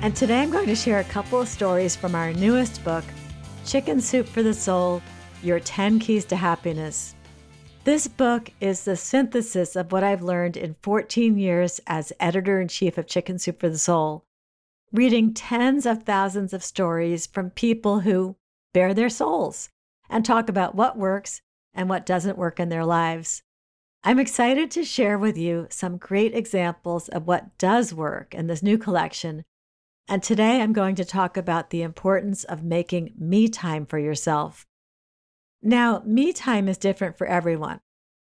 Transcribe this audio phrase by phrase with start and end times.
[0.00, 3.04] And today I'm going to share a couple of stories from our newest book,
[3.66, 5.02] Chicken Soup for the Soul
[5.42, 7.16] Your 10 Keys to Happiness.
[7.82, 12.68] This book is the synthesis of what I've learned in 14 years as editor in
[12.68, 14.24] chief of Chicken Soup for the Soul,
[14.92, 18.36] reading tens of thousands of stories from people who
[18.72, 19.68] bare their souls
[20.08, 21.42] and talk about what works
[21.74, 23.42] and what doesn't work in their lives.
[24.04, 28.62] I'm excited to share with you some great examples of what does work in this
[28.62, 29.44] new collection
[30.08, 34.66] and today I'm going to talk about the importance of making me time for yourself.
[35.62, 37.80] Now, me time is different for everyone.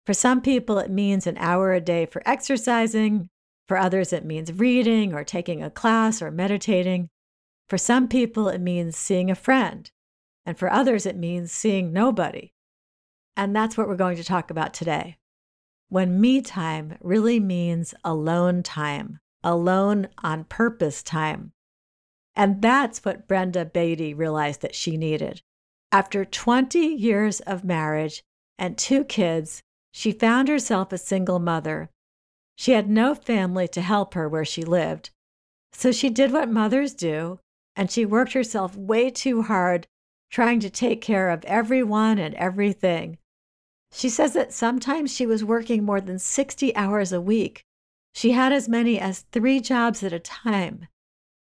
[0.06, 3.30] For some people, it means an hour a day for exercising.
[3.68, 7.10] For others, it means reading or taking a class or meditating.
[7.68, 9.90] For some people, it means seeing a friend.
[10.46, 12.52] And for others, it means seeing nobody.
[13.36, 15.18] And that's what we're going to talk about today.
[15.90, 21.52] When me time really means alone time, alone on purpose time.
[22.36, 25.42] And that's what Brenda Beatty realized that she needed.
[25.92, 28.24] After 20 years of marriage
[28.58, 31.90] and two kids, she found herself a single mother.
[32.58, 35.12] She had no family to help her where she lived.
[35.72, 37.40] So she did what mothers do,
[37.76, 39.88] and she worked herself way too hard
[40.30, 43.18] trying to take care of everyone and everything.
[43.92, 47.64] She says that sometimes she was working more than 60 hours a week.
[48.14, 50.88] She had as many as three jobs at a time.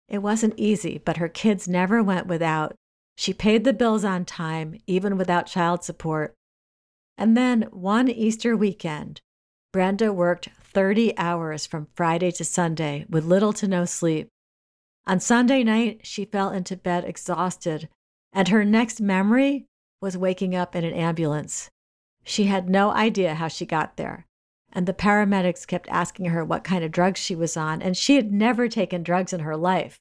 [0.08, 2.74] It wasn't easy, but her kids never went without.
[3.16, 6.34] She paid the bills on time, even without child support.
[7.16, 9.20] And then one Easter weekend,
[9.72, 14.28] Brenda worked 30 hours from Friday to Sunday with little to no sleep.
[15.06, 17.88] On Sunday night, she fell into bed exhausted,
[18.32, 19.66] and her next memory
[20.00, 21.70] was waking up in an ambulance.
[22.24, 24.26] She had no idea how she got there
[24.74, 28.16] and the paramedics kept asking her what kind of drugs she was on, and she
[28.16, 30.00] had never taken drugs in her life.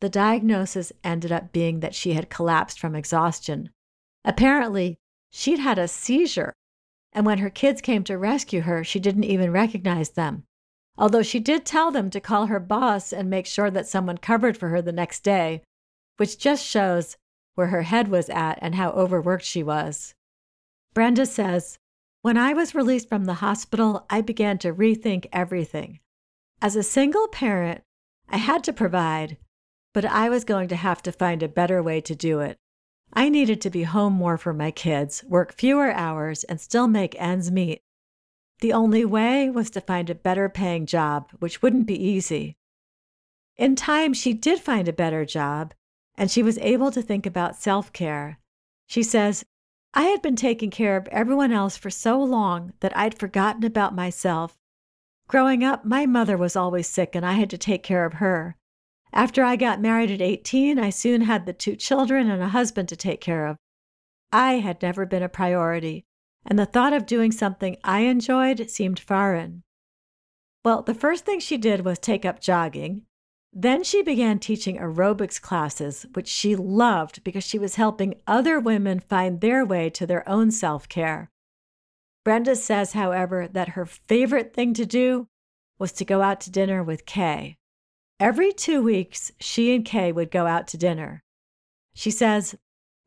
[0.00, 3.70] The diagnosis ended up being that she had collapsed from exhaustion.
[4.24, 4.98] Apparently,
[5.30, 6.52] she'd had a seizure,
[7.12, 10.44] and when her kids came to rescue her, she didn't even recognize them.
[10.96, 14.56] Although she did tell them to call her boss and make sure that someone covered
[14.56, 15.62] for her the next day,
[16.16, 17.16] which just shows
[17.54, 20.14] where her head was at and how overworked she was.
[20.94, 21.78] Brenda says,
[22.28, 26.00] when I was released from the hospital, I began to rethink everything.
[26.60, 27.80] As a single parent,
[28.28, 29.38] I had to provide,
[29.94, 32.58] but I was going to have to find a better way to do it.
[33.14, 37.18] I needed to be home more for my kids, work fewer hours, and still make
[37.18, 37.80] ends meet.
[38.60, 42.58] The only way was to find a better paying job, which wouldn't be easy.
[43.56, 45.72] In time, she did find a better job,
[46.14, 48.38] and she was able to think about self care.
[48.86, 49.46] She says,
[49.94, 53.94] I had been taking care of everyone else for so long that I'd forgotten about
[53.94, 54.58] myself.
[55.28, 58.56] Growing up, my mother was always sick and I had to take care of her.
[59.12, 62.88] After I got married at 18, I soon had the two children and a husband
[62.90, 63.56] to take care of.
[64.32, 66.04] I had never been a priority,
[66.44, 69.62] and the thought of doing something I enjoyed seemed foreign.
[70.64, 73.06] Well, the first thing she did was take up jogging,
[73.60, 79.00] then she began teaching aerobics classes, which she loved because she was helping other women
[79.00, 81.28] find their way to their own self care.
[82.24, 85.26] Brenda says, however, that her favorite thing to do
[85.76, 87.56] was to go out to dinner with Kay.
[88.20, 91.24] Every two weeks, she and Kay would go out to dinner.
[91.94, 92.54] She says,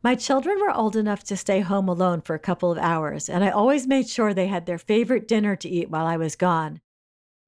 [0.04, 3.42] My children were old enough to stay home alone for a couple of hours, and
[3.46, 6.82] I always made sure they had their favorite dinner to eat while I was gone.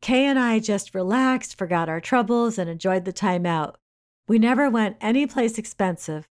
[0.03, 3.77] Kay and I just relaxed, forgot our troubles, and enjoyed the time out.
[4.27, 6.27] We never went anyplace expensive.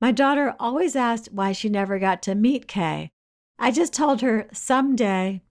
[0.00, 3.10] My daughter always asked why she never got to meet Kay.
[3.58, 5.42] I just told her someday.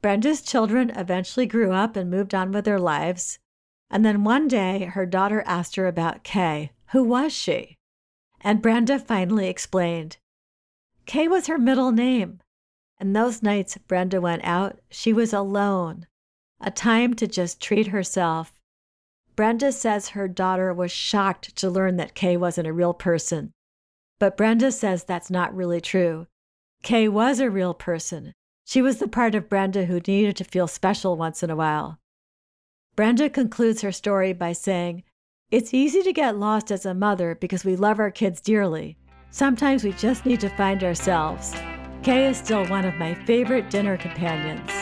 [0.00, 3.38] Brenda's children eventually grew up and moved on with their lives.
[3.88, 7.76] And then one day, her daughter asked her about Kay, Who was she?
[8.40, 10.16] And Brenda finally explained.
[11.06, 12.40] Kay was her middle name.
[12.98, 16.08] And those nights Brenda went out, she was alone,
[16.62, 18.60] a time to just treat herself.
[19.34, 23.52] Brenda says her daughter was shocked to learn that Kay wasn't a real person.
[24.18, 26.26] But Brenda says that's not really true.
[26.82, 28.34] Kay was a real person.
[28.64, 31.98] She was the part of Brenda who needed to feel special once in a while.
[32.94, 35.02] Brenda concludes her story by saying,
[35.50, 38.98] It's easy to get lost as a mother because we love our kids dearly.
[39.30, 41.54] Sometimes we just need to find ourselves.
[42.02, 44.81] Kay is still one of my favorite dinner companions.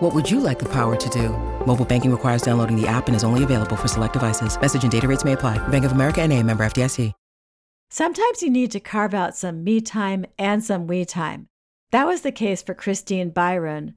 [0.00, 1.30] What would you like the power to do?
[1.66, 4.60] Mobile banking requires downloading the app and is only available for select devices.
[4.60, 5.56] Message and data rates may apply.
[5.68, 7.12] Bank of America and a member FDIC.
[7.88, 11.48] Sometimes you need to carve out some me time and some we time.
[11.92, 13.94] That was the case for Christine Byron,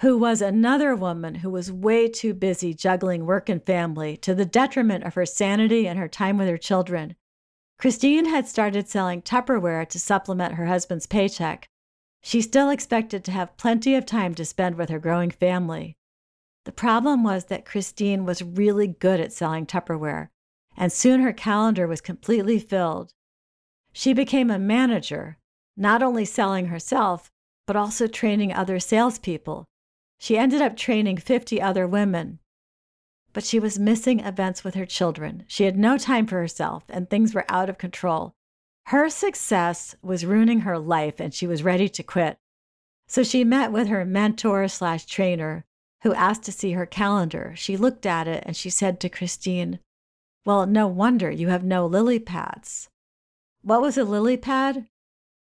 [0.00, 4.44] who was another woman who was way too busy juggling work and family to the
[4.44, 7.14] detriment of her sanity and her time with her children.
[7.78, 11.68] Christine had started selling Tupperware to supplement her husband's paycheck.
[12.20, 15.96] She still expected to have plenty of time to spend with her growing family.
[16.64, 20.28] The problem was that Christine was really good at selling Tupperware,
[20.76, 23.14] and soon her calendar was completely filled.
[23.92, 25.38] She became a manager,
[25.76, 27.30] not only selling herself,
[27.66, 29.66] but also training other salespeople
[30.20, 32.40] she ended up training 50 other women.
[33.32, 35.44] But she was missing events with her children.
[35.48, 38.34] She had no time for herself, and things were out of control.
[38.86, 42.38] Her success was ruining her life, and she was ready to quit.
[43.06, 45.64] So she met with her mentor slash trainer,
[46.02, 47.52] who asked to see her calendar.
[47.56, 49.80] She looked at it and she said to Christine,
[50.44, 52.88] Well, no wonder you have no lily pads.
[53.62, 54.86] What was a lily pad?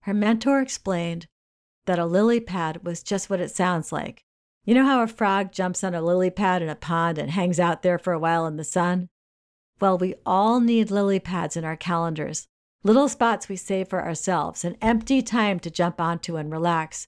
[0.01, 1.28] Her mentor explained
[1.86, 4.25] that a lily pad was just what it sounds like
[4.66, 7.60] you know how a frog jumps on a lily pad in a pond and hangs
[7.60, 9.10] out there for a while in the sun?
[9.80, 12.48] Well, we all need lily pads in our calendars,
[12.86, 17.08] little spots we save for ourselves, an empty time to jump onto and relax.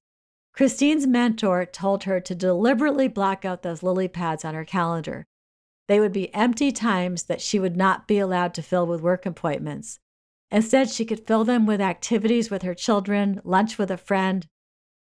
[0.52, 5.28] Christine's mentor told her to deliberately block out those lily pads on her calendar.
[5.88, 9.28] They would be empty times that she would not be allowed to fill with work
[9.28, 10.00] appointments.
[10.50, 14.48] Instead, she could fill them with activities with her children, lunch with a friend,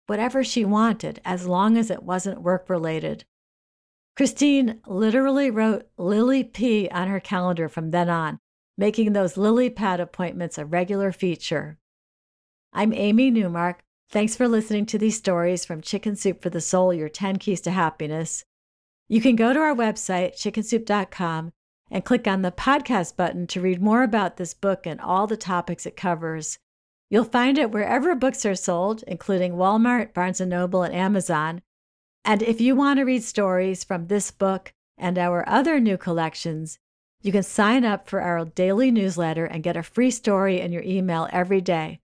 [0.07, 3.27] whatever she wanted as long as it wasn't work related.
[4.17, 8.39] Christine literally wrote Lily P on her calendar from then on,
[8.77, 11.79] making those lily pad appointments a regular feature.
[12.73, 13.83] I'm Amy Newmark.
[14.11, 17.61] Thanks for listening to these stories from Chicken Soup for the Soul, your 10 keys
[17.63, 18.45] to happiness.
[19.09, 21.53] You can go to our website, chickensoup.com,
[21.91, 25.37] and click on the podcast button to read more about this book and all the
[25.37, 26.59] topics it covers.
[27.11, 31.61] You'll find it wherever books are sold, including Walmart, Barnes & Noble, and Amazon.
[32.25, 36.79] And if you want to read stories from this book and our other new collections,
[37.23, 40.83] you can sign up for our daily newsletter and get a free story in your
[40.83, 42.01] email every day.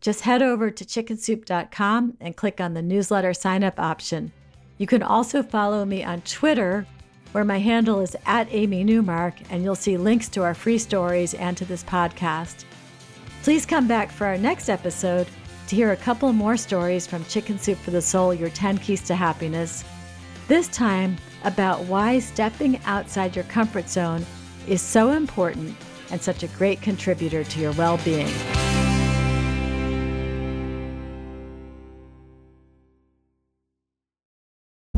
[0.00, 4.30] Just head over to chickensoup.com and click on the newsletter sign up option.
[4.76, 6.86] You can also follow me on Twitter,
[7.32, 11.34] where my handle is at Amy Newmark, and you'll see links to our free stories
[11.34, 12.64] and to this podcast.
[13.42, 15.26] Please come back for our next episode
[15.66, 19.02] to hear a couple more stories from Chicken Soup for the Soul Your 10 Keys
[19.02, 19.84] to Happiness.
[20.46, 24.24] This time about why stepping outside your comfort zone
[24.68, 25.74] is so important
[26.10, 28.28] and such a great contributor to your well being.